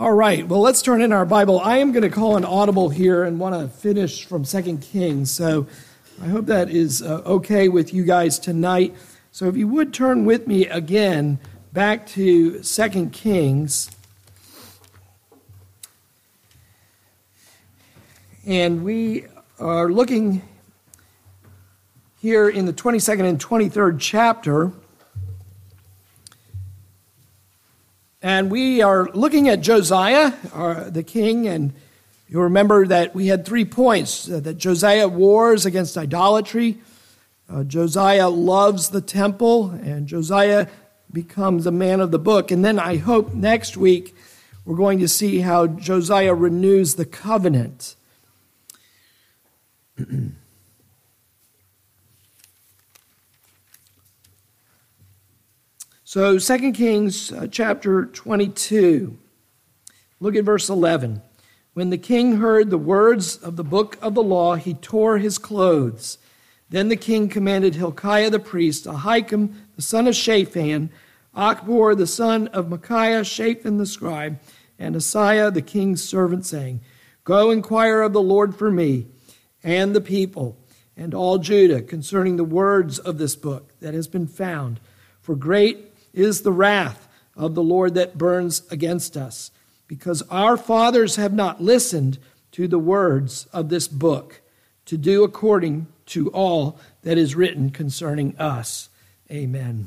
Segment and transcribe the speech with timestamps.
[0.00, 1.60] All right, well, let's turn in our Bible.
[1.60, 5.30] I am going to call an audible here and want to finish from Second Kings.
[5.30, 5.66] So
[6.22, 8.96] I hope that is uh, okay with you guys tonight.
[9.30, 11.38] So if you would turn with me again
[11.74, 13.90] back to Second Kings.
[18.46, 19.26] And we
[19.58, 20.40] are looking
[22.22, 24.72] here in the 22nd and 23rd chapter.
[28.22, 31.72] And we are looking at Josiah, our, the king, and
[32.28, 36.78] you remember that we had three points uh, that Josiah wars against idolatry,
[37.48, 40.66] uh, Josiah loves the temple, and Josiah
[41.10, 42.50] becomes a man of the book.
[42.50, 44.14] And then I hope next week
[44.66, 47.96] we're going to see how Josiah renews the covenant.
[56.12, 59.16] So 2 Kings uh, chapter 22.
[60.18, 61.22] Look at verse 11.
[61.74, 65.38] When the king heard the words of the book of the law, he tore his
[65.38, 66.18] clothes.
[66.68, 70.90] Then the king commanded Hilkiah the priest, Ahikam the son of Shaphan,
[71.32, 74.40] Achbor the son of Micaiah, Shaphan the scribe,
[74.80, 76.80] and Asaiah the king's servant, saying,
[77.22, 79.06] Go inquire of the Lord for me
[79.62, 80.58] and the people
[80.96, 84.80] and all Judah concerning the words of this book that has been found.
[85.20, 89.50] For great is the wrath of the Lord that burns against us,
[89.86, 92.18] because our fathers have not listened
[92.52, 94.40] to the words of this book
[94.86, 98.88] to do according to all that is written concerning us.
[99.30, 99.86] Amen.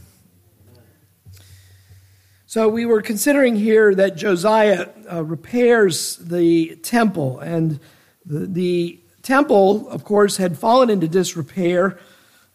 [2.45, 7.79] So we were considering here that Josiah uh, repairs the temple, and
[8.25, 11.97] the, the, temple, of course, had fallen into disrepair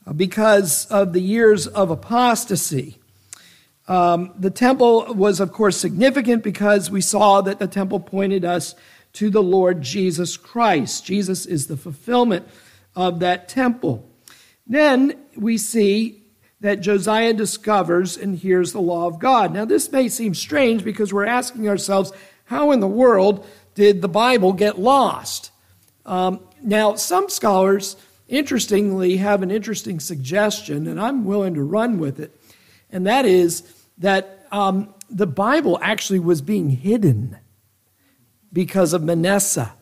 [0.06, 2.97] uh, because of the years of apostasy.
[3.88, 8.74] Um, the temple was, of course, significant because we saw that the temple pointed us
[9.14, 11.06] to the Lord Jesus Christ.
[11.06, 12.46] Jesus is the fulfillment
[12.94, 14.06] of that temple.
[14.66, 16.22] Then we see
[16.60, 19.54] that Josiah discovers and hears the law of God.
[19.54, 22.12] Now, this may seem strange because we're asking ourselves,
[22.44, 25.50] how in the world did the Bible get lost?
[26.04, 27.96] Um, now, some scholars,
[28.26, 32.38] interestingly, have an interesting suggestion, and I'm willing to run with it,
[32.90, 33.62] and that is
[33.98, 37.36] that um, the Bible actually was being hidden
[38.52, 39.72] because of Manasseh.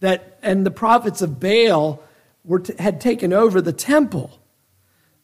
[0.00, 2.02] That, and the prophets of Baal
[2.44, 4.38] were t- had taken over the temple.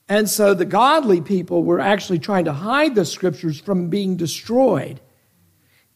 [0.08, 5.00] And so the godly people were actually trying to hide the scriptures from being destroyed.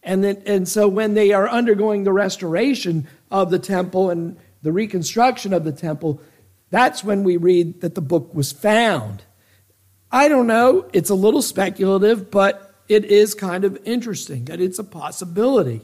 [0.03, 4.73] And, then, and so when they are undergoing the restoration of the temple and the
[4.73, 6.21] reconstruction of the temple,
[6.71, 9.23] that's when we read that the book was found.
[10.11, 10.89] I don't know.
[10.93, 15.83] It's a little speculative, but it is kind of interesting that it's a possibility.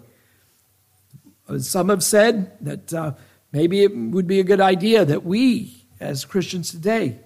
[1.49, 3.13] Uh, some have said that uh,
[3.53, 7.19] maybe it would be a good idea that we, as Christians today,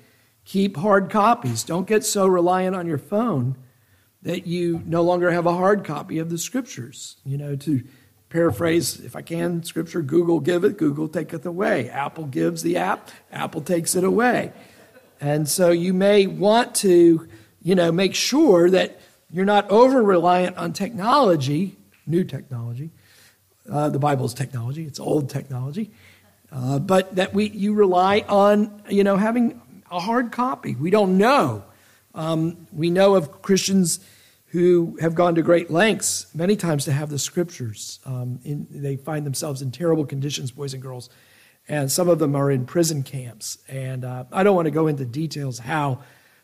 [0.45, 1.63] keep hard copies.
[1.63, 3.57] Don't get so reliant on your phone
[4.23, 7.17] that you no longer have a hard copy of the scriptures.
[7.25, 7.83] You know, to
[8.31, 11.91] paraphrase, if I can, scripture, Google give it, Google taketh away.
[11.91, 14.53] Apple gives the app, Apple takes it away.
[15.21, 17.29] And so you may want to,
[17.63, 19.01] you know, make sure that
[19.31, 22.91] you're not over reliant on technology, new technology.
[23.71, 25.91] Uh, the Bible is technology, it's old technology.
[26.53, 29.61] Uh, but that we, you rely on, you know, having
[29.91, 30.75] a hard copy.
[30.75, 31.65] We don't know.
[32.15, 34.01] Um, we know of Christians
[34.47, 37.99] who have gone to great lengths many times to have the scriptures.
[38.07, 41.11] Um, in, they find themselves in terrible conditions, boys and girls,
[41.69, 43.59] and some of them are in prison camps.
[43.69, 46.01] And uh, I don't want to go into details how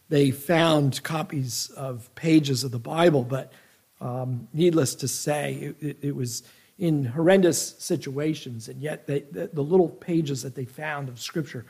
[0.09, 3.53] they found copies of pages of the Bible, but
[4.01, 6.43] um, needless to say, it, it, was
[6.77, 11.65] in horrendous situations, and yet they, the, the, little pages that they found of Scripture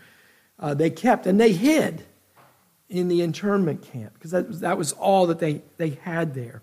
[0.59, 2.05] uh, they kept and they hid
[2.89, 6.63] in the internment camp because that was, that was all that they, they had there.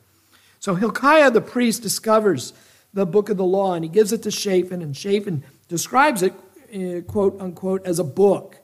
[0.60, 2.54] So Hilkiah the priest discovers
[2.94, 6.34] the book of the law and he gives it to Shaphan, and Shaphan describes it
[6.74, 8.60] uh, quote unquote, as a book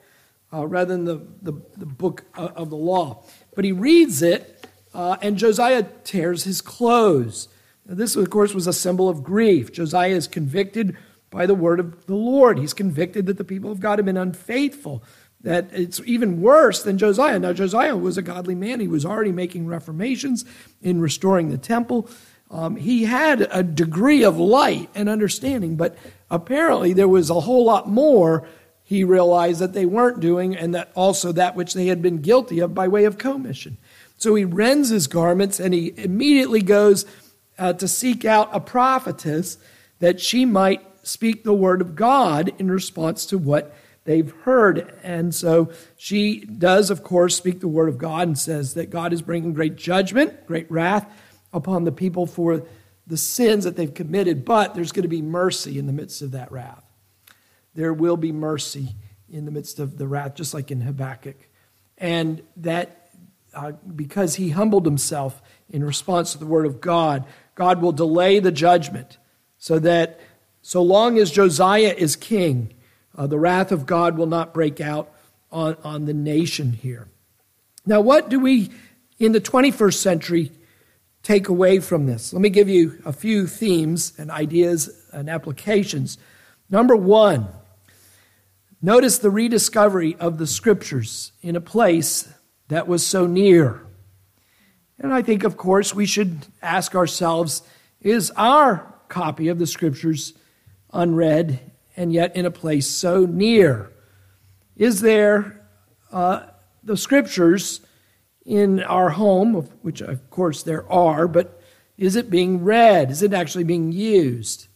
[0.56, 3.24] uh, rather than the, the, the, book uh, of the law.
[3.56, 7.50] But he reads it, uh, and Josiah tears his clothes.
[7.86, 9.72] Now, this, of course, was a symbol of grief.
[9.72, 10.96] Josiah is convicted
[11.30, 12.58] by the word of the Lord.
[12.58, 15.04] He's convicted that the people of God have been unfaithful,
[15.42, 17.40] that it's even worse than Josiah.
[17.40, 18.80] Now, Josiah was a godly man.
[18.80, 20.46] He was already making reformations
[20.82, 22.10] in restoring the temple.
[22.50, 25.98] Um, he had a degree of light and understanding, but
[26.30, 28.48] apparently there was a whole lot more
[28.84, 32.60] he realized that they weren't doing, and that also that which they had been guilty
[32.60, 33.78] of by way of commission.
[34.18, 37.06] So he rends his garments and he immediately goes
[37.58, 39.58] uh, to seek out a prophetess
[40.00, 43.76] that she might speak the word of God in response to what
[44.06, 44.94] they've heard.
[45.04, 49.14] And so she does, of course, speak the word of God and says that God
[49.14, 51.12] is bringing great judgment, great wrath
[51.52, 52.64] upon the people for
[53.08, 56.32] the sins that they've committed, but there's going to be mercy in the midst of
[56.32, 56.84] that wrath.
[57.76, 58.96] There will be mercy
[59.30, 61.38] in the midst of the wrath, just like in Habakkuk.
[61.98, 63.10] And that
[63.54, 67.26] uh, because he humbled himself in response to the word of God,
[67.56, 69.18] God will delay the judgment
[69.58, 70.20] so that
[70.62, 72.74] so long as Josiah is king,
[73.18, 75.12] uh, the wrath of God will not break out
[75.52, 77.08] on, on the nation here.
[77.86, 78.72] Now, what do we
[79.20, 80.52] in the 21st century
[81.26, 82.32] take away from this?
[82.32, 86.20] Let me give you a few themes and ideas and applications.
[86.70, 87.48] Number one,
[88.80, 92.32] notice the rediscovery of the scriptures in a place
[92.68, 93.82] that was so near.
[95.00, 97.64] And I think, of course, we should ask ourselves
[98.02, 100.36] is our copy of the scriptures
[100.94, 101.60] unread
[101.98, 103.92] and yet in a place so near?
[104.76, 105.66] Is there
[106.12, 106.46] uh,
[106.84, 107.82] the scriptures
[108.46, 111.62] in our home, which of course there are, but
[111.98, 113.10] is it being read?
[113.10, 114.68] Is it actually being used?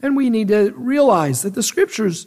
[0.00, 2.26] And we need to realize that the scriptures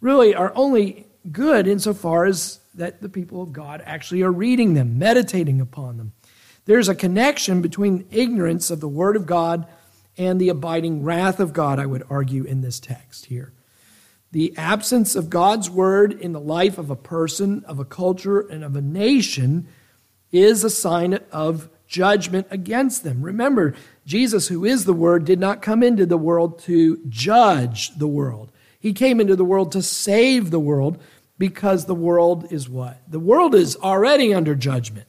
[0.00, 4.98] really are only good insofar as that the people of God actually are reading them,
[4.98, 6.12] meditating upon them.
[6.64, 9.66] There's a connection between ignorance of the Word of God
[10.16, 13.52] and the abiding wrath of God, I would argue, in this text here.
[14.30, 18.64] The absence of God's Word in the life of a person, of a culture, and
[18.64, 19.68] of a nation
[20.32, 23.22] is a sign of judgment against them.
[23.22, 23.74] Remember,
[24.06, 28.50] Jesus, who is the Word, did not come into the world to judge the world.
[28.80, 31.00] He came into the world to save the world
[31.38, 33.00] because the world is what?
[33.08, 35.06] The world is already under judgment.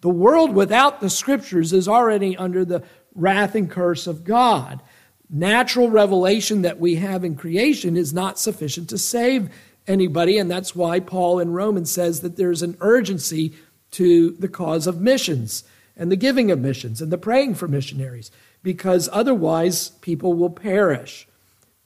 [0.00, 2.84] The world without the scriptures is already under the
[3.14, 4.82] wrath and curse of God.
[5.28, 9.50] Natural revelation that we have in creation is not sufficient to save
[9.88, 13.54] anybody, and that's why Paul in Romans says that there's an urgency
[13.96, 15.64] to the cause of missions
[15.96, 18.30] and the giving of missions and the praying for missionaries,
[18.62, 21.26] because otherwise people will perish.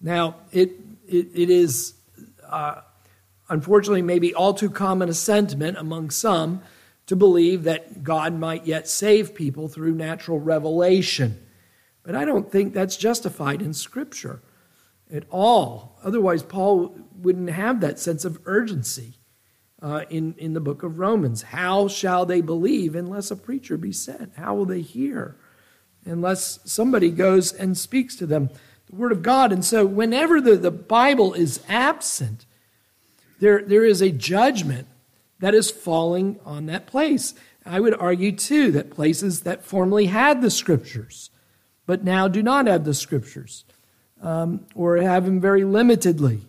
[0.00, 0.72] Now, it,
[1.06, 1.94] it, it is
[2.48, 2.80] uh,
[3.48, 6.62] unfortunately maybe all too common a sentiment among some
[7.06, 11.46] to believe that God might yet save people through natural revelation.
[12.02, 14.42] But I don't think that's justified in Scripture
[15.12, 16.00] at all.
[16.02, 19.19] Otherwise, Paul wouldn't have that sense of urgency
[19.82, 21.42] uh, in, in the book of Romans.
[21.42, 24.34] How shall they believe unless a preacher be sent?
[24.36, 25.36] How will they hear
[26.04, 28.50] unless somebody goes and speaks to them
[28.88, 29.52] the Word of God?
[29.52, 32.46] And so, whenever the, the Bible is absent,
[33.40, 34.86] there, there is a judgment
[35.38, 37.34] that is falling on that place.
[37.64, 41.30] I would argue, too, that places that formerly had the scriptures,
[41.86, 43.64] but now do not have the scriptures,
[44.20, 46.40] um, or have them very limitedly,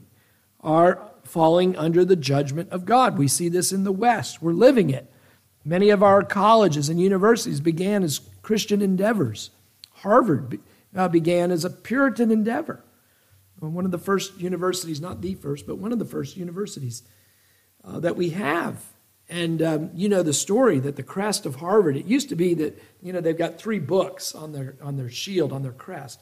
[0.61, 3.17] are falling under the judgment of God.
[3.17, 4.41] We see this in the West.
[4.41, 5.11] We're living it.
[5.63, 9.51] Many of our colleges and universities began as Christian endeavors.
[9.95, 10.59] Harvard
[10.95, 12.83] uh, began as a Puritan endeavor.
[13.59, 17.03] One of the first universities, not the first, but one of the first universities
[17.83, 18.83] uh, that we have.
[19.29, 22.55] And um, you know the story that the crest of Harvard, it used to be
[22.55, 26.19] that, you know, they've got three books on their, on their shield, on their crest.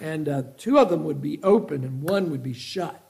[0.00, 3.01] And uh, two of them would be open and one would be shut.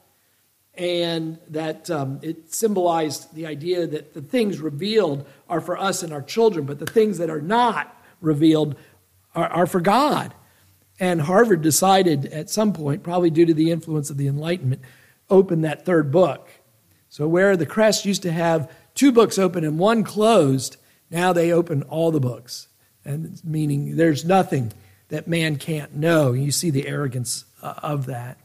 [0.74, 6.12] And that um, it symbolized the idea that the things revealed are for us and
[6.12, 8.76] our children, but the things that are not revealed
[9.34, 10.34] are, are for God.
[10.98, 14.80] And Harvard decided at some point, probably due to the influence of the Enlightenment,
[15.28, 16.48] open that third book
[17.12, 20.78] so, where the crest used to have two books open and one closed,
[21.10, 22.68] now they open all the books.
[23.04, 24.72] And meaning there's nothing
[25.10, 26.32] that man can't know.
[26.32, 28.38] You see the arrogance uh, of that.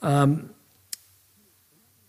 [0.00, 0.54] Um,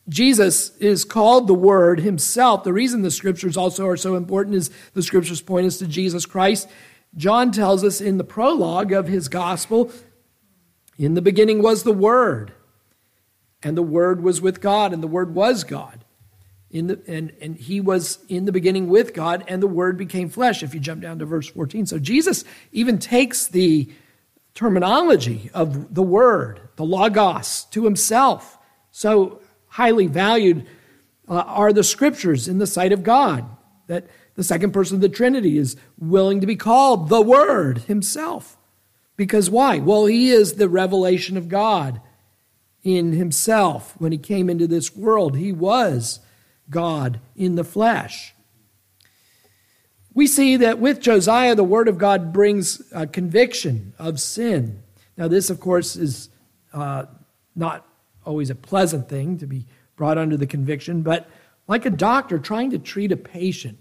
[0.10, 2.64] Jesus is called the Word himself.
[2.64, 6.26] The reason the scriptures also are so important is the scriptures point us to Jesus
[6.26, 6.68] Christ.
[7.16, 9.92] John tells us in the prologue of his gospel
[10.98, 12.52] in the beginning was the Word,
[13.64, 16.04] and the Word was with God, and the Word was God.
[16.70, 20.28] In the, and, and he was in the beginning with God, and the Word became
[20.28, 21.86] flesh, if you jump down to verse 14.
[21.86, 23.90] So Jesus even takes the
[24.54, 28.58] terminology of the Word, the Logos, to himself.
[28.92, 30.66] So highly valued
[31.28, 33.46] uh, are the Scriptures in the sight of God,
[33.88, 38.58] that the second person of the Trinity is willing to be called the Word himself.
[39.16, 39.80] Because why?
[39.80, 42.02] Well, he is the revelation of God
[42.84, 43.96] in himself.
[44.00, 46.22] When he came into this world, he was
[46.70, 48.34] God in the flesh.
[50.14, 54.82] we see that with Josiah, the word of God brings a conviction of sin.
[55.18, 56.30] Now, this, of course, is
[56.74, 57.06] uh,
[57.56, 57.86] not
[58.30, 61.28] always a pleasant thing to be brought under the conviction, but
[61.68, 63.80] like a doctor trying to treat a patient.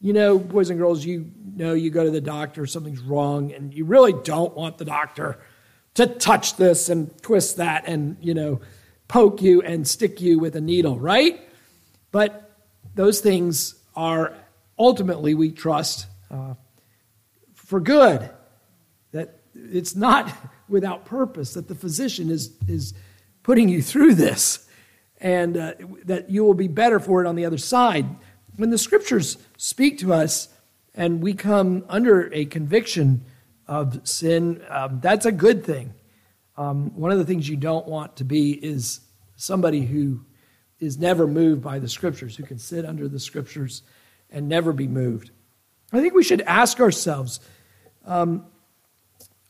[0.00, 3.74] You know, boys and girls, you know you go to the doctor, something's wrong, and
[3.74, 5.40] you really don't want the doctor
[5.94, 8.60] to touch this and twist that and, you know,
[9.08, 11.40] poke you and stick you with a needle, right?
[12.12, 12.54] But
[12.94, 14.34] those things are
[14.78, 16.54] ultimately, we trust, uh,
[17.54, 18.30] for good.
[19.12, 20.30] That it's not
[20.68, 22.92] without purpose, that the physician is, is
[23.48, 24.68] putting you through this
[25.22, 25.72] and uh,
[26.04, 28.04] that you will be better for it on the other side.
[28.56, 30.50] When the scriptures speak to us
[30.94, 33.24] and we come under a conviction
[33.66, 35.94] of sin, um, that's a good thing.
[36.58, 39.00] Um, one of the things you don't want to be is
[39.36, 40.26] somebody who
[40.78, 43.80] is never moved by the scriptures, who can sit under the scriptures
[44.28, 45.30] and never be moved.
[45.90, 47.40] I think we should ask ourselves
[48.04, 48.44] um,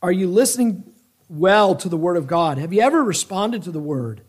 [0.01, 0.85] are you listening
[1.29, 2.59] well to the Word of God?
[2.59, 4.23] Have you ever responded to the Word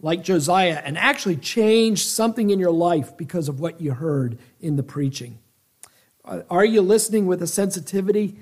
[0.00, 4.76] like Josiah and actually changed something in your life because of what you heard in
[4.76, 5.38] the preaching?
[6.24, 8.38] Uh, are you listening with a sensitivity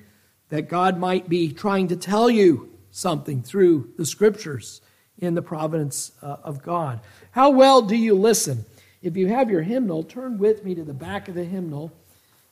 [0.48, 4.80] that God might be trying to tell you something through the Scriptures
[5.18, 7.00] in the providence uh, of God?
[7.32, 8.64] How well do you listen?
[9.02, 11.92] If you have your hymnal, turn with me to the back of the hymnal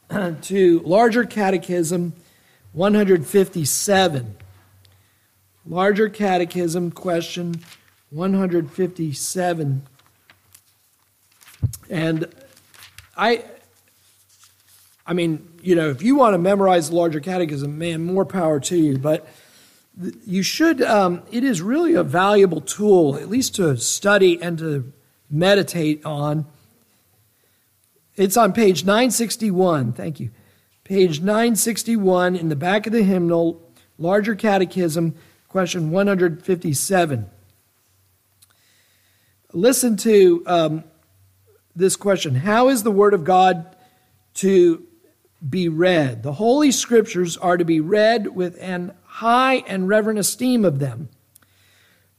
[0.42, 2.14] to Larger Catechism
[2.72, 4.36] 157.
[5.68, 7.60] Larger Catechism, question
[8.08, 9.82] 157.
[11.90, 12.34] And
[13.14, 13.44] I,
[15.06, 18.60] I mean, you know, if you want to memorize the larger catechism, man, more power
[18.60, 18.96] to you.
[18.96, 19.28] But
[20.26, 24.90] you should, um, it is really a valuable tool, at least to study and to
[25.30, 26.46] meditate on.
[28.16, 29.92] It's on page 961.
[29.92, 30.30] Thank you.
[30.84, 33.60] Page 961 in the back of the hymnal,
[33.98, 35.14] larger catechism,
[35.48, 37.30] question 157.
[39.54, 40.84] Listen to um,
[41.74, 43.74] this question How is the Word of God
[44.34, 44.86] to
[45.48, 46.22] be read?
[46.22, 51.08] The Holy Scriptures are to be read with an high and reverent esteem of them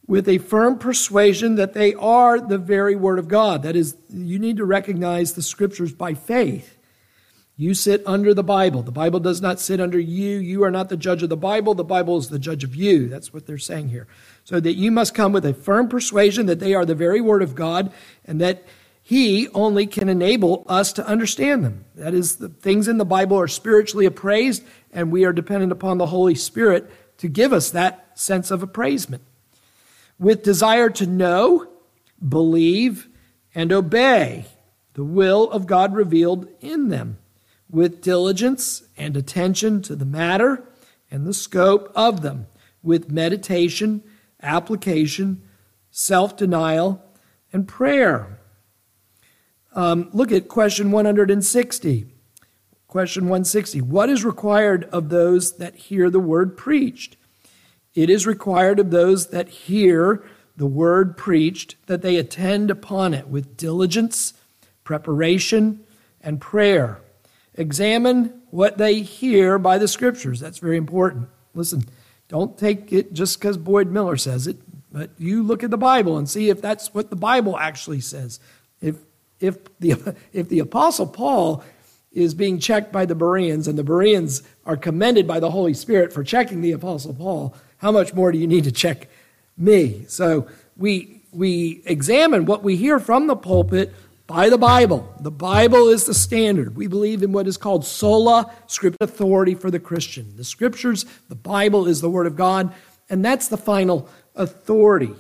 [0.07, 3.61] with a firm persuasion that they are the very Word of God.
[3.61, 6.78] That is, you need to recognize the Scriptures by faith.
[7.59, 8.83] You sit under the Bible.
[8.83, 10.37] The Bible does not sit under you.
[10.37, 11.75] You are not the judge of the Bible.
[11.75, 13.09] The Bible is the judge of you.
[13.09, 14.07] That's what they're saying here.
[14.45, 17.41] So that you must come with a firm persuasion that they are the very Word
[17.41, 17.91] of God
[18.23, 18.63] and that
[19.03, 21.83] He only can enable us to understand them.
[21.95, 24.63] That is, the things in the Bible are spiritually appraised,
[24.93, 29.23] and we are dependent upon the Holy Spirit to give us that sense of appraisement
[30.17, 31.67] with desire to know,
[32.25, 33.09] believe,
[33.53, 34.45] and obey
[34.93, 37.17] the will of God revealed in them,
[37.69, 40.63] with diligence and attention to the matter
[41.11, 42.47] and the scope of them,
[42.81, 44.03] with meditation,
[44.41, 45.41] application,
[45.91, 47.03] self denial,
[47.51, 48.39] and prayer.
[49.73, 52.07] Um, look at question 160.
[52.87, 57.17] Question 160 What is required of those that hear the word preached?
[57.93, 60.23] It is required of those that hear
[60.55, 64.33] the word preached that they attend upon it with diligence,
[64.83, 65.81] preparation,
[66.21, 67.01] and prayer.
[67.59, 70.39] Examine what they hear by the scriptures.
[70.39, 71.27] That's very important.
[71.53, 71.83] Listen,
[72.29, 74.55] don't take it just because Boyd Miller says it,
[74.93, 78.39] but you look at the Bible and see if that's what the Bible actually says.
[78.79, 78.95] If,
[79.41, 81.61] if, the, if the Apostle Paul
[82.13, 86.13] is being checked by the Bereans and the Bereans are commended by the Holy Spirit
[86.13, 89.09] for checking the Apostle Paul, how much more do you need to check
[89.57, 90.05] me?
[90.07, 90.47] So
[90.77, 93.93] we, we examine what we hear from the pulpit
[94.29, 95.11] by the Bible.
[95.19, 96.77] The Bible is the standard.
[96.77, 100.37] We believe in what is called sola scriptura authority for the Christian.
[100.37, 102.71] The scriptures, the Bible is the Word of God,
[103.09, 105.15] and that's the final authority.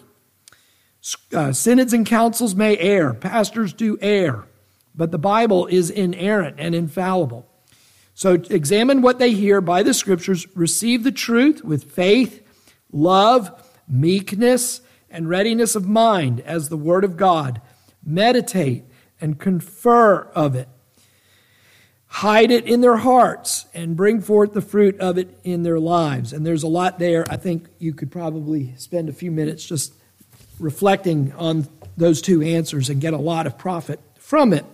[1.33, 4.45] Uh, synods and councils may err, pastors do err,
[4.93, 7.47] but the Bible is inerrant and infallible.
[8.13, 12.45] So examine what they hear by the scriptures, receive the truth with faith
[12.91, 17.59] love, meekness, and readiness of mind as the Word of God.
[18.05, 18.83] Meditate
[19.21, 20.67] and confer of it.
[22.07, 26.33] Hide it in their hearts and bring forth the fruit of it in their lives.
[26.33, 27.23] And there's a lot there.
[27.29, 29.93] I think you could probably spend a few minutes just
[30.59, 34.65] reflecting on those two answers and get a lot of profit from it.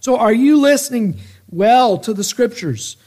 [0.00, 1.18] So, are you listening
[1.48, 2.98] well to the scriptures?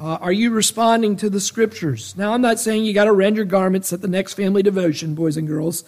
[0.00, 2.16] Uh, are you responding to the scriptures?
[2.16, 5.16] Now, I'm not saying you got to rend your garments at the next family devotion,
[5.16, 5.82] boys and girls.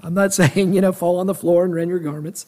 [0.00, 2.46] I'm not saying, you know, fall on the floor and rend your garments.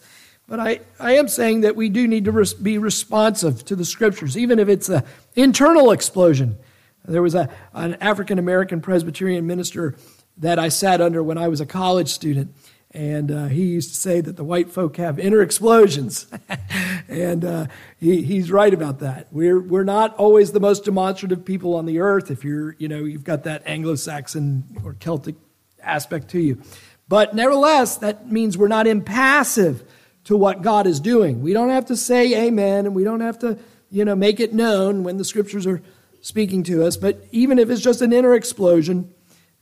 [0.49, 3.85] But I, I am saying that we do need to res- be responsive to the
[3.85, 5.05] scriptures, even if it's an
[5.37, 6.59] internal explosion.
[7.05, 9.97] There was a, an African American Presbyterian minister
[10.39, 12.55] that I sat under when I was a college student.
[12.93, 16.27] And uh, he used to say that the white folk have inner explosions.
[17.09, 17.67] and uh,
[17.99, 19.29] he, he's right about that.
[19.31, 23.05] We're, we're not always the most demonstrative people on the earth if you're, you know,
[23.05, 25.35] you've got that Anglo Saxon or Celtic
[25.83, 26.63] aspect to you.
[27.07, 29.85] But nevertheless, that means we're not impassive
[30.29, 31.41] to what God is doing.
[31.41, 33.59] We don't have to say amen and we don't have to,
[33.91, 35.81] you know, make it known when the scriptures are
[36.21, 36.99] speaking to us.
[36.99, 39.11] But even if it's just an inner explosion,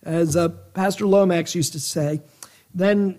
[0.03, 2.21] as uh, Pastor Lomax used to say,
[2.75, 3.17] then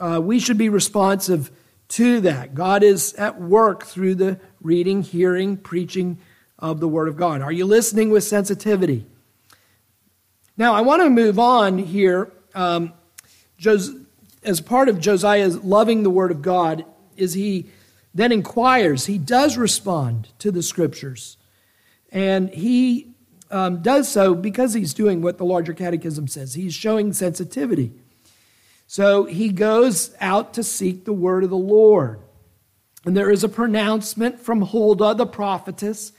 [0.00, 1.52] uh, we should be responsive
[1.90, 2.56] to that.
[2.56, 6.18] God is at work through the reading, hearing, preaching
[6.58, 7.42] of the Word of God.
[7.42, 9.06] Are you listening with sensitivity?
[10.56, 12.32] Now, I want to move on here.
[12.56, 12.92] Um,
[14.48, 16.84] as part of Josiah's loving the Word of God,
[17.16, 17.70] is he
[18.14, 19.06] then inquires.
[19.06, 21.36] He does respond to the Scriptures.
[22.10, 23.14] And he
[23.50, 26.54] um, does so because he's doing what the larger catechism says.
[26.54, 27.92] He's showing sensitivity.
[28.86, 32.20] So he goes out to seek the word of the Lord.
[33.04, 36.12] And there is a pronouncement from Huldah, the prophetess.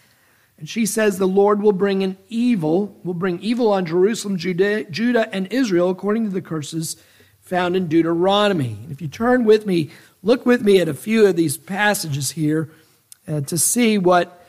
[0.59, 4.83] And she says the Lord will bring an evil, will bring evil on Jerusalem, Judah,
[4.83, 6.97] Judah, and Israel, according to the curses
[7.49, 8.77] found in Deuteronomy.
[8.91, 9.89] If you turn with me,
[10.21, 12.69] look with me at a few of these passages here
[13.27, 14.45] uh, to see what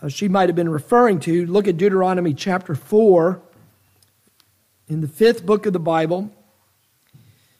[0.00, 1.44] uh, she might have been referring to.
[1.44, 3.40] Look at Deuteronomy chapter 4
[4.88, 6.30] in the fifth book of the Bible.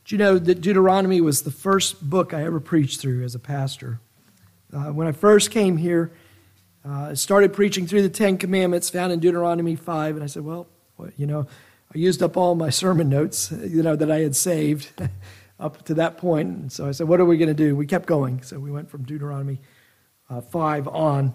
[0.06, 3.38] Do you know that Deuteronomy was the first book I ever preached through as a
[3.38, 4.00] pastor?
[4.72, 6.12] Uh, when I first came here,
[6.84, 10.44] uh, I started preaching through the Ten Commandments found in Deuteronomy 5, and I said,
[10.44, 10.66] well,
[11.16, 11.46] you know,
[11.94, 14.90] I used up all my sermon notes, you know, that I had saved
[15.60, 16.48] up to that point.
[16.48, 17.76] And so I said, what are we going to do?
[17.76, 18.42] We kept going.
[18.42, 19.60] So we went from Deuteronomy
[20.30, 21.34] uh, 5 on.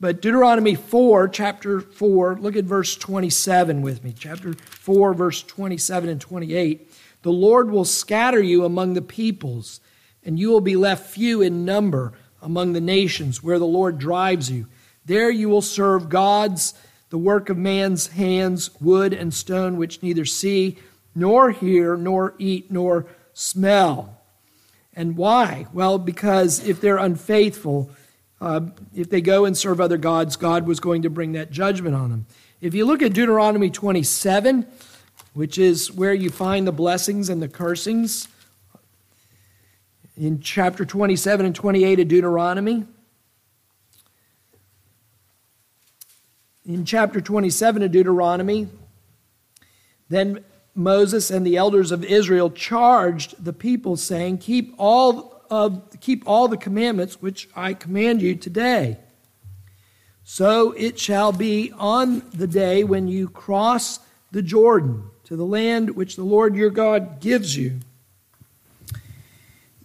[0.00, 4.12] But Deuteronomy 4, chapter 4, look at verse 27 with me.
[4.18, 6.92] Chapter 4, verse 27 and 28.
[7.22, 9.80] The Lord will scatter you among the peoples,
[10.24, 14.50] and you will be left few in number among the nations where the Lord drives
[14.50, 14.66] you.
[15.04, 16.74] There you will serve gods,
[17.10, 20.78] the work of man's hands, wood and stone, which neither see,
[21.14, 24.20] nor hear, nor eat, nor smell.
[24.94, 25.66] And why?
[25.72, 27.90] Well, because if they're unfaithful,
[28.40, 28.60] uh,
[28.94, 32.10] if they go and serve other gods, God was going to bring that judgment on
[32.10, 32.26] them.
[32.60, 34.66] If you look at Deuteronomy 27,
[35.34, 38.28] which is where you find the blessings and the cursings,
[40.16, 42.84] in chapter 27 and 28 of Deuteronomy,
[46.66, 48.68] in chapter 27 of Deuteronomy,
[50.08, 56.24] then Moses and the elders of Israel charged the people, saying, Keep all of keep
[56.26, 58.98] all the commandments which I command you today.
[60.24, 64.00] So it shall be on the day when you cross
[64.32, 67.80] the Jordan to the land which the Lord your God gives you,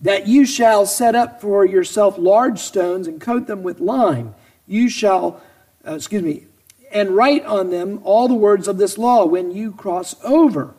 [0.01, 4.33] that you shall set up for yourself large stones and coat them with lime.
[4.65, 5.41] You shall,
[5.85, 6.45] uh, excuse me,
[6.91, 10.75] and write on them all the words of this law when you cross over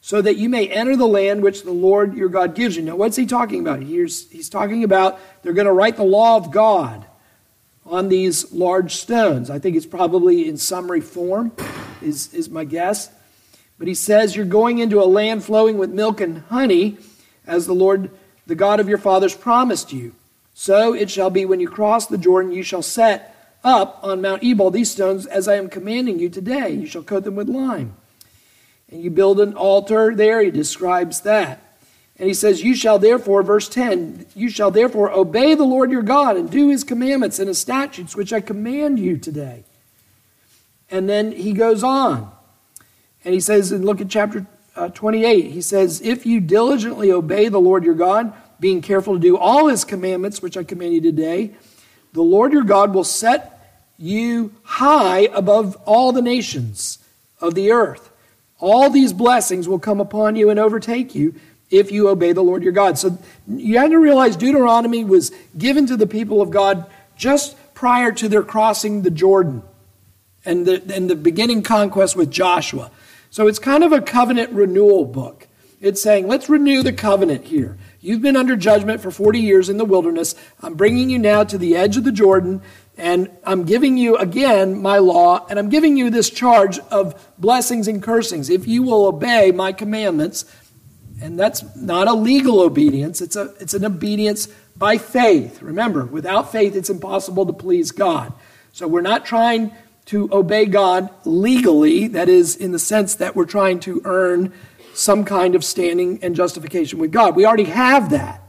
[0.00, 2.82] so that you may enter the land which the Lord your God gives you.
[2.82, 3.82] Now, what's he talking about?
[3.82, 7.04] He's, he's talking about they're going to write the law of God
[7.84, 9.50] on these large stones.
[9.50, 11.52] I think it's probably in summary form,
[12.00, 13.10] is, is my guess.
[13.78, 16.98] But he says, You're going into a land flowing with milk and honey,
[17.46, 18.10] as the Lord,
[18.46, 20.14] the God of your fathers, promised you.
[20.54, 24.42] So it shall be when you cross the Jordan, you shall set up on Mount
[24.42, 26.70] Ebal these stones as I am commanding you today.
[26.70, 27.96] You shall coat them with lime
[28.90, 30.42] and you build an altar there.
[30.42, 31.62] He describes that.
[32.18, 36.02] And he says, You shall therefore, verse 10, you shall therefore obey the Lord your
[36.02, 39.64] God and do his commandments and his statutes, which I command you today.
[40.90, 42.30] And then he goes on.
[43.24, 44.46] And he says, and look at chapter
[44.76, 45.50] uh, 28.
[45.50, 49.68] He says, If you diligently obey the Lord your God, being careful to do all
[49.68, 51.54] his commandments, which I command you today,
[52.12, 53.58] the Lord your God will set
[53.98, 56.98] you high above all the nations
[57.40, 58.10] of the earth.
[58.58, 61.34] All these blessings will come upon you and overtake you
[61.70, 62.98] if you obey the Lord your God.
[62.98, 68.12] So you have to realize Deuteronomy was given to the people of God just prior
[68.12, 69.62] to their crossing the Jordan
[70.44, 72.90] and the, and the beginning conquest with Joshua.
[73.30, 75.46] So it's kind of a covenant renewal book.
[75.80, 77.78] It's saying, let's renew the covenant here.
[78.02, 80.34] You've been under judgment for 40 years in the wilderness.
[80.62, 82.62] I'm bringing you now to the edge of the Jordan.
[82.96, 87.88] And I'm giving you again my law, and I'm giving you this charge of blessings
[87.88, 88.50] and cursings.
[88.50, 90.44] If you will obey my commandments,
[91.20, 95.62] and that's not a legal obedience, it's, a, it's an obedience by faith.
[95.62, 98.32] Remember, without faith, it's impossible to please God.
[98.72, 99.72] So we're not trying
[100.06, 104.52] to obey God legally, that is, in the sense that we're trying to earn
[104.94, 107.36] some kind of standing and justification with God.
[107.36, 108.42] We already have that.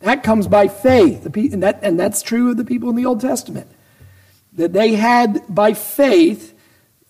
[0.00, 1.26] That comes by faith.
[1.36, 3.70] And, that, and that's true of the people in the Old Testament.
[4.54, 6.54] That they had, by faith,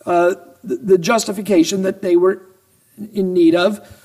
[0.05, 2.43] uh, the, the justification that they were
[3.13, 3.97] in need of.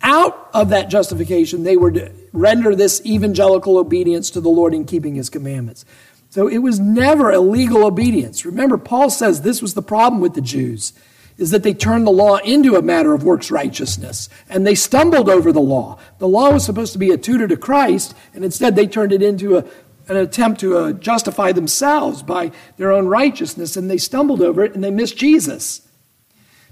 [0.00, 4.84] Out of that justification, they were to render this evangelical obedience to the Lord in
[4.84, 5.84] keeping his commandments.
[6.30, 8.44] So it was never a legal obedience.
[8.44, 10.92] Remember, Paul says this was the problem with the Jews
[11.38, 15.30] is that they turned the law into a matter of works righteousness and they stumbled
[15.30, 15.98] over the law.
[16.18, 19.22] The law was supposed to be a tutor to Christ, and instead they turned it
[19.22, 19.64] into a,
[20.08, 24.74] an attempt to uh, justify themselves by their own righteousness, and they stumbled over it
[24.74, 25.82] and they missed Jesus.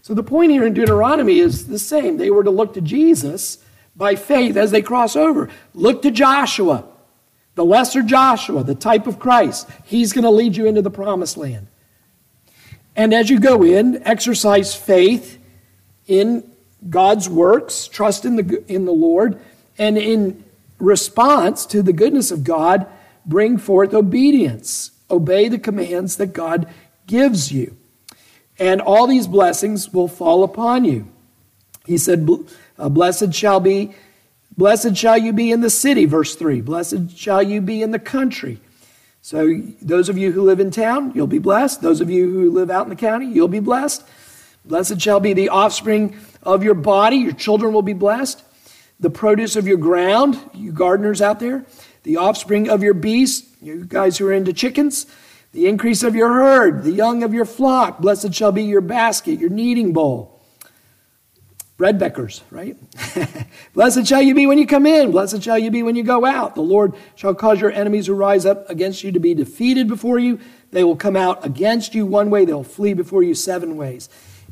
[0.02, 2.16] So the point here in Deuteronomy is the same.
[2.16, 3.58] They were to look to Jesus
[3.94, 5.48] by faith as they cross over.
[5.74, 6.84] Look to Joshua,
[7.54, 9.68] the lesser Joshua, the type of Christ.
[9.84, 11.68] He's going to lead you into the promised land.
[12.96, 15.38] And as you go in, exercise faith
[16.06, 16.50] in
[16.88, 19.38] God's works, trust in the, in the Lord,
[19.78, 20.42] and in
[20.78, 22.86] response to the goodness of God,
[23.26, 24.92] bring forth obedience.
[25.10, 26.66] Obey the commands that God
[27.06, 27.76] gives you.
[28.58, 31.08] And all these blessings will fall upon you.
[31.84, 32.28] He said,
[32.78, 33.94] uh, Blessed shall be,
[34.56, 36.62] blessed shall you be in the city, verse 3.
[36.62, 38.60] Blessed shall you be in the country.
[39.26, 41.82] So, those of you who live in town, you'll be blessed.
[41.82, 44.06] Those of you who live out in the county, you'll be blessed.
[44.64, 47.16] Blessed shall be the offspring of your body.
[47.16, 48.44] Your children will be blessed.
[49.00, 51.66] The produce of your ground, you gardeners out there.
[52.04, 55.06] The offspring of your beasts, you guys who are into chickens.
[55.50, 57.98] The increase of your herd, the young of your flock.
[57.98, 60.35] Blessed shall be your basket, your kneading bowl
[61.78, 62.76] breadbeckers, right?
[63.74, 65.10] Blessed shall you be when you come in.
[65.10, 66.54] Blessed shall you be when you go out.
[66.54, 70.18] The Lord shall cause your enemies who rise up against you to be defeated before
[70.18, 70.40] you.
[70.70, 74.08] They will come out against you one way, they'll flee before you seven ways.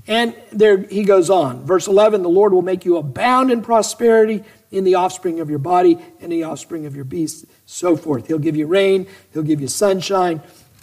[0.06, 1.64] And there he goes on.
[1.64, 5.58] Verse 11 The Lord will make you abound in prosperity in the offspring of your
[5.58, 8.26] body and the offspring of your beasts, so forth.
[8.26, 10.42] He'll give you rain, he'll give you sunshine.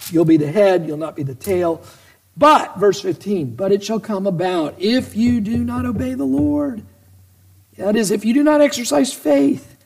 [0.09, 1.83] You'll be the head, you'll not be the tail.
[2.37, 6.83] But, verse 15, but it shall come about if you do not obey the Lord.
[7.77, 9.77] That is, if you do not exercise faith,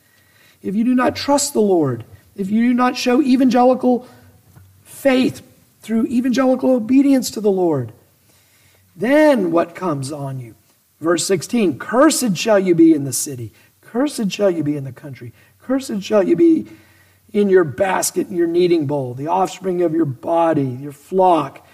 [0.62, 2.04] if you do not trust the Lord,
[2.36, 4.06] if you do not show evangelical
[4.84, 5.42] faith
[5.80, 7.92] through evangelical obedience to the Lord,
[8.94, 10.54] then what comes on you?
[11.00, 14.92] Verse 16 Cursed shall you be in the city, cursed shall you be in the
[14.92, 16.66] country, cursed shall you be
[17.32, 21.65] in your basket and your kneading bowl, the offspring of your body, your flock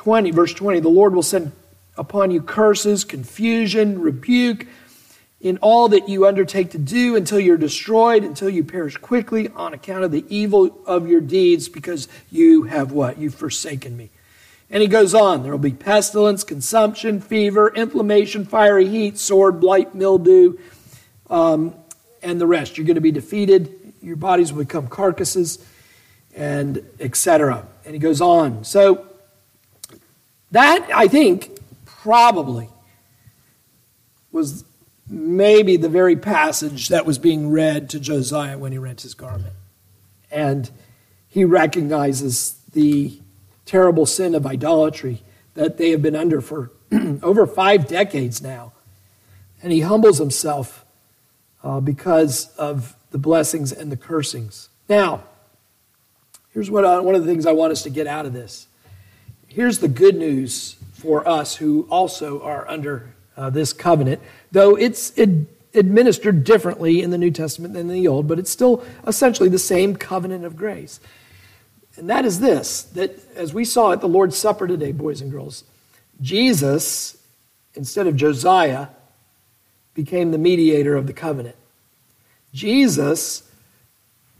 [0.00, 1.52] 20, verse 20, the Lord will send
[1.94, 4.66] upon you curses, confusion, rebuke
[5.42, 9.74] in all that you undertake to do until you're destroyed, until you perish quickly on
[9.74, 13.18] account of the evil of your deeds, because you have what?
[13.18, 14.08] You've forsaken me.
[14.70, 19.94] And he goes on there will be pestilence, consumption, fever, inflammation, fiery heat, sword, blight,
[19.94, 20.56] mildew,
[21.28, 21.74] um,
[22.22, 22.78] and the rest.
[22.78, 23.92] You're going to be defeated.
[24.00, 25.62] Your bodies will become carcasses,
[26.34, 27.66] and etc.
[27.84, 28.64] And he goes on.
[28.64, 29.09] So
[30.50, 32.68] that, I think, probably
[34.32, 34.64] was
[35.08, 39.54] maybe the very passage that was being read to Josiah when he rent his garment.
[40.30, 40.70] And
[41.28, 43.20] he recognizes the
[43.66, 45.22] terrible sin of idolatry
[45.54, 46.70] that they have been under for
[47.22, 48.72] over five decades now.
[49.62, 50.84] And he humbles himself
[51.62, 54.68] uh, because of the blessings and the cursings.
[54.88, 55.24] Now,
[56.52, 58.66] here's what I, one of the things I want us to get out of this
[59.50, 64.20] here's the good news for us who also are under uh, this covenant,
[64.52, 68.50] though it's ad- administered differently in the New Testament than in the Old, but it's
[68.50, 71.00] still essentially the same covenant of grace.
[71.96, 75.30] And that is this that as we saw at the Lord's Supper today, boys and
[75.30, 75.64] girls,
[76.20, 77.16] Jesus,
[77.74, 78.88] instead of Josiah,
[79.94, 81.56] became the mediator of the covenant.
[82.54, 83.42] Jesus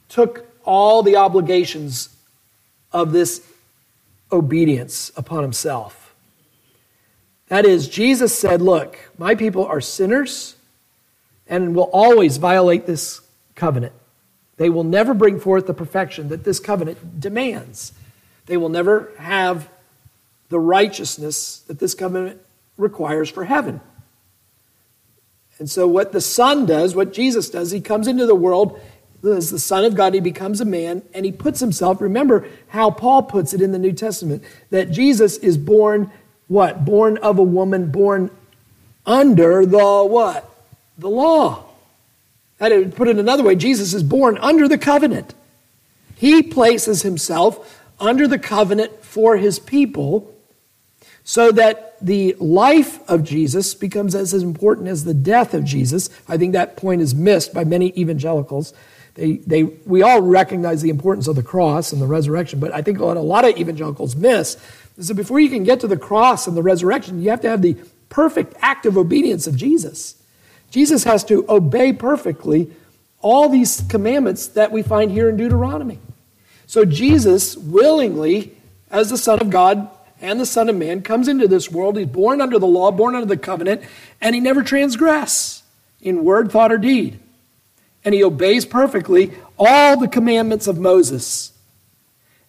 [0.08, 2.14] took all the obligations
[2.92, 3.40] of this
[4.32, 6.14] obedience upon himself.
[7.48, 10.56] That is, Jesus said, Look, my people are sinners
[11.46, 13.20] and will always violate this
[13.54, 13.92] covenant.
[14.56, 17.92] They will never bring forth the perfection that this covenant demands.
[18.46, 19.68] They will never have
[20.48, 22.40] the righteousness that this covenant
[22.76, 23.80] requires for heaven.
[25.58, 28.80] And so, what the Son does, what Jesus does, he comes into the world
[29.24, 32.00] as the Son of God, he becomes a man and he puts himself.
[32.00, 36.10] Remember how Paul puts it in the New Testament that Jesus is born
[36.48, 36.84] what?
[36.84, 38.30] Born of a woman, born
[39.06, 40.48] under the what?
[40.98, 41.64] The law.
[42.58, 45.34] That put it another way, Jesus is born under the covenant.
[46.16, 50.34] He places himself under the covenant for his people
[51.24, 56.10] so that the life of Jesus becomes as important as the death of Jesus.
[56.28, 58.74] I think that point is missed by many evangelicals.
[59.20, 62.80] They, they, we all recognize the importance of the cross and the resurrection, but I
[62.80, 64.56] think what a lot of evangelicals miss
[64.96, 67.50] is that before you can get to the cross and the resurrection, you have to
[67.50, 67.76] have the
[68.08, 70.14] perfect act of obedience of Jesus.
[70.70, 72.70] Jesus has to obey perfectly
[73.20, 75.98] all these commandments that we find here in Deuteronomy.
[76.66, 78.56] So Jesus willingly,
[78.90, 79.90] as the Son of God
[80.22, 81.98] and the Son of Man, comes into this world.
[81.98, 83.82] He's born under the law, born under the covenant,
[84.18, 85.62] and he never transgress
[86.00, 87.19] in word, thought, or deed.
[88.04, 91.52] And he obeys perfectly all the commandments of Moses.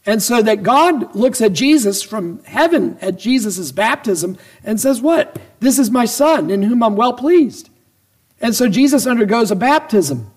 [0.05, 5.39] And so that God looks at Jesus from heaven at Jesus' baptism and says, What?
[5.59, 7.69] This is my son in whom I'm well pleased.
[8.39, 10.31] And so Jesus undergoes a baptism.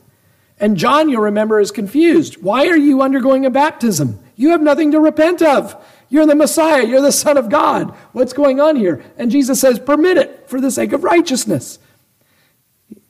[0.61, 2.43] And John, you'll remember, is confused.
[2.43, 4.21] Why are you undergoing a baptism?
[4.37, 5.83] You have nothing to repent of.
[6.11, 6.85] You're the Messiah.
[6.85, 7.91] You're the Son of God.
[8.13, 9.03] What's going on here?
[9.17, 11.79] And Jesus says, Permit it for the sake of righteousness.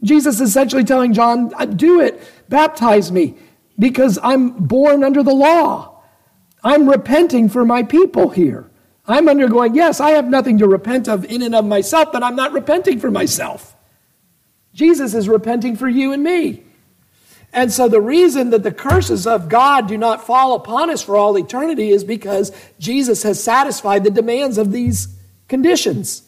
[0.04, 2.22] Jesus is essentially telling John, Do it.
[2.48, 3.34] Baptize me
[3.78, 6.02] because I'm born under the law.
[6.62, 8.70] I'm repenting for my people here.
[9.06, 12.36] I'm undergoing, yes, I have nothing to repent of in and of myself, but I'm
[12.36, 13.76] not repenting for myself.
[14.72, 16.62] Jesus is repenting for you and me.
[17.52, 21.16] And so the reason that the curses of God do not fall upon us for
[21.16, 25.08] all eternity is because Jesus has satisfied the demands of these
[25.48, 26.22] conditions.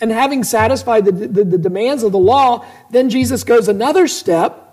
[0.00, 4.66] And having satisfied the, the, the, demands of the law, then Jesus goes another step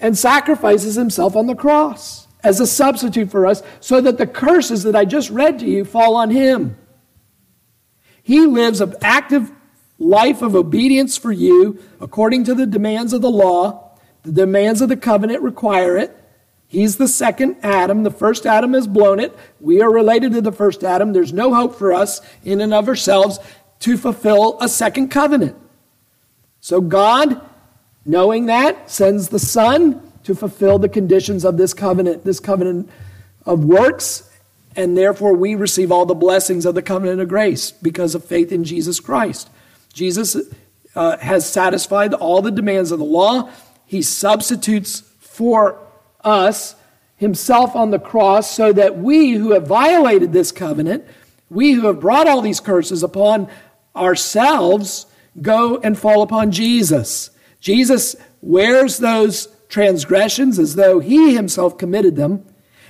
[0.00, 4.84] and sacrifices himself on the cross as a substitute for us so that the curses
[4.84, 6.76] that I just read to you fall on him.
[8.22, 9.50] He lives an active
[9.98, 13.84] life of obedience for you according to the demands of the law
[14.24, 16.16] the demands of the covenant require it.
[16.66, 18.02] He's the second Adam.
[18.02, 19.36] The first Adam has blown it.
[19.60, 21.12] We are related to the first Adam.
[21.12, 23.38] There's no hope for us in and of ourselves
[23.84, 25.54] to fulfill a second covenant.
[26.60, 27.38] So God,
[28.06, 32.88] knowing that, sends the Son to fulfill the conditions of this covenant, this covenant
[33.44, 34.30] of works,
[34.74, 38.52] and therefore we receive all the blessings of the covenant of grace because of faith
[38.52, 39.50] in Jesus Christ.
[39.92, 40.34] Jesus
[40.94, 43.50] uh, has satisfied all the demands of the law
[43.84, 45.78] he substitutes for
[46.22, 46.74] us
[47.16, 51.04] himself on the cross so that we who have violated this covenant,
[51.50, 53.50] we who have brought all these curses upon
[53.94, 55.06] ourselves,
[55.40, 57.30] go and fall upon Jesus.
[57.60, 62.44] Jesus wears those transgressions as though he himself committed them,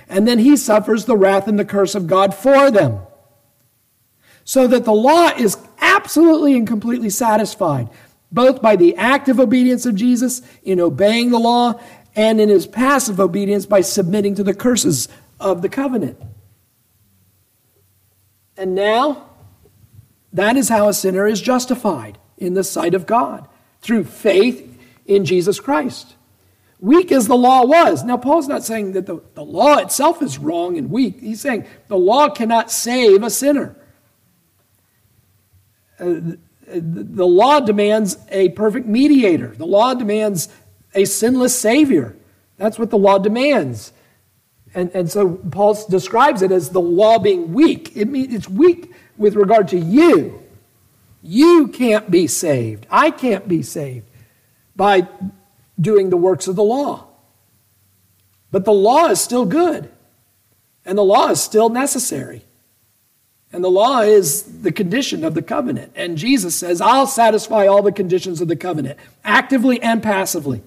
[0.07, 2.99] and then he suffers the wrath and the curse of God for them.
[4.43, 7.89] So that the law is absolutely and completely satisfied
[8.35, 11.79] both by the active obedience of Jesus in obeying the law
[12.15, 15.07] and in his passive obedience by submitting to the curses
[15.39, 16.21] of the covenant.
[18.57, 19.29] And now,
[20.35, 23.47] that is how a sinner is justified in the sight of God
[23.79, 26.15] through faith in Jesus Christ.
[26.81, 28.03] Weak as the law was.
[28.03, 31.21] Now, Paul's not saying that the, the law itself is wrong and weak.
[31.21, 33.77] He's saying the law cannot save a sinner.
[35.97, 36.35] Uh,
[36.67, 39.55] the law demands a perfect mediator.
[39.55, 40.49] The law demands
[40.93, 42.17] a sinless Savior.
[42.57, 43.93] That's what the law demands.
[44.73, 47.95] And, and so Paul describes it as the law being weak.
[47.95, 50.41] It means it's weak with regard to you.
[51.21, 52.85] You can't be saved.
[52.89, 54.05] I can't be saved
[54.75, 55.07] by
[55.79, 57.07] doing the works of the law.
[58.51, 59.89] But the law is still good,
[60.85, 62.45] and the law is still necessary.
[63.51, 65.93] And the law is the condition of the covenant.
[65.95, 70.61] And Jesus says, I'll satisfy all the conditions of the covenant, actively and passively.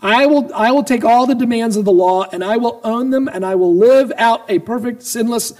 [0.00, 3.10] I will, I will take all the demands of the law and I will own
[3.10, 5.54] them and I will live out a perfect, sinless,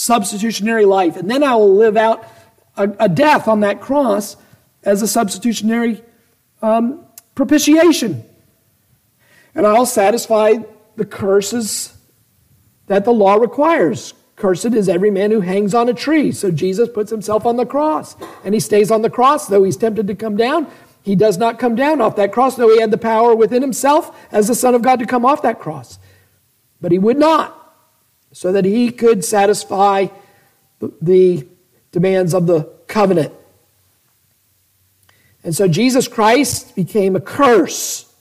[0.00, 1.16] substitutionary life.
[1.16, 2.26] And then I will live out
[2.76, 4.36] a, a death on that cross
[4.82, 6.02] as a substitutionary
[6.62, 8.24] um, propitiation.
[9.54, 10.54] And I'll satisfy
[10.96, 11.94] the curses
[12.86, 16.32] that the law requires Cursed is every man who hangs on a tree.
[16.32, 18.16] So Jesus puts himself on the cross.
[18.42, 20.66] And he stays on the cross, though he's tempted to come down.
[21.02, 24.16] He does not come down off that cross, though he had the power within himself
[24.32, 25.98] as the Son of God to come off that cross.
[26.80, 27.54] But he would not,
[28.32, 30.06] so that he could satisfy
[30.80, 31.46] the
[31.92, 33.32] demands of the covenant.
[35.42, 38.12] And so Jesus Christ became a curse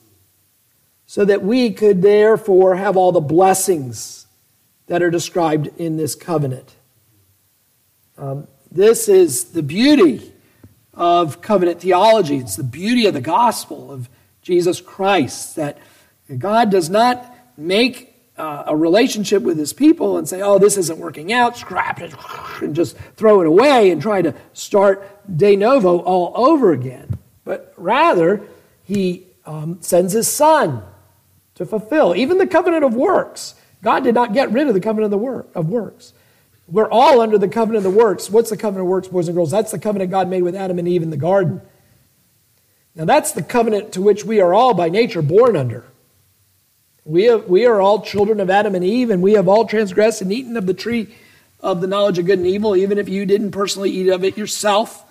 [1.05, 4.27] so that we could therefore have all the blessings
[4.87, 6.75] that are described in this covenant.
[8.17, 10.31] Um, this is the beauty
[10.93, 12.37] of covenant theology.
[12.37, 14.09] It's the beauty of the gospel of
[14.41, 15.77] Jesus Christ that
[16.37, 18.08] God does not make
[18.39, 22.13] uh, a relationship with his people and say, oh, this isn't working out, scrap it,
[22.61, 25.05] and just throw it away and try to start
[25.37, 27.19] de novo all over again.
[27.43, 28.41] But rather,
[28.83, 30.83] he um, sends his son
[31.55, 33.55] to fulfill even the covenant of works.
[33.83, 36.13] God did not get rid of the covenant of, the work, of works.
[36.67, 38.29] We're all under the covenant of the works.
[38.29, 39.51] What's the covenant of works, boys and girls?
[39.51, 41.61] That's the covenant God made with Adam and Eve in the garden.
[42.95, 45.85] Now, that's the covenant to which we are all by nature born under.
[47.05, 50.21] We, have, we are all children of Adam and Eve, and we have all transgressed
[50.21, 51.15] and eaten of the tree
[51.59, 54.37] of the knowledge of good and evil, even if you didn't personally eat of it
[54.37, 55.05] yourself.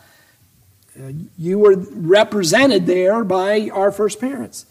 [0.98, 4.66] Uh, you were represented there by our first parents.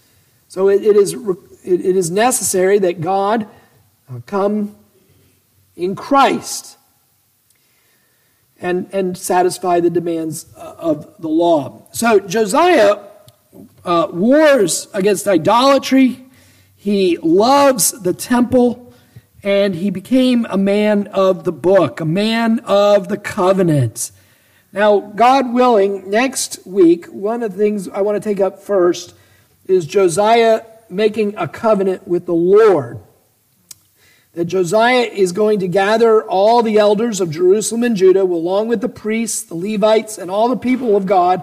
[0.47, 3.47] So it, it, is, it, it is necessary that God
[4.10, 4.75] uh, come
[5.75, 6.77] in Christ
[8.60, 11.88] and, and satisfy the demands uh, of the law.
[11.91, 12.99] So Josiah
[13.86, 16.25] uh, wars against idolatry,
[16.77, 18.93] he loves the temple,
[19.43, 24.11] and he became a man of the book, a man of the covenant.
[24.71, 29.15] Now, God willing, next week, one of the things I want to take up first
[29.65, 32.99] is Josiah making a covenant with the Lord
[34.37, 38.81] that Josiah is going to gather all the elders of Jerusalem and Judah, along with
[38.81, 41.41] the priests, the Levites, and all the people of God,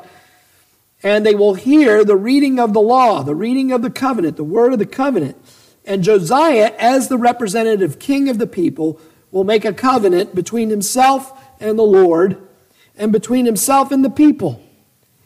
[1.05, 4.43] and they will hear the reading of the law, the reading of the covenant, the
[4.43, 5.37] word of the covenant.
[5.85, 8.99] And Josiah, as the representative king of the people,
[9.31, 12.39] will make a covenant between himself and the Lord,
[12.97, 14.61] and between himself and the people.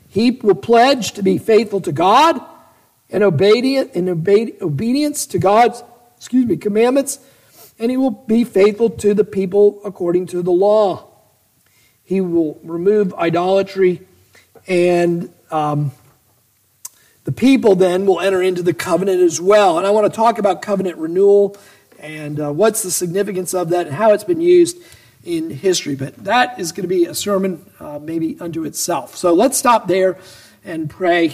[0.09, 2.41] He will pledge to be faithful to God
[3.09, 5.83] and obedient in obedience to God's
[6.17, 7.21] excuse me commandments
[7.79, 11.07] and he will be faithful to the people according to the law.
[12.03, 14.07] He will remove idolatry,
[14.67, 15.93] and um,
[17.25, 19.79] the people then will enter into the covenant as well.
[19.79, 21.57] And I want to talk about covenant renewal
[21.99, 24.79] and uh, what's the significance of that and how it's been used
[25.25, 25.95] in history.
[25.95, 29.17] But that is going to be a sermon uh, maybe unto itself.
[29.17, 30.19] So let's stop there
[30.65, 31.29] and pray